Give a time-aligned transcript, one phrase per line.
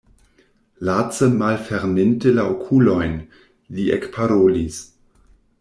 [0.87, 3.15] Lace malferminte la okulojn,
[3.77, 4.85] li ekparolis: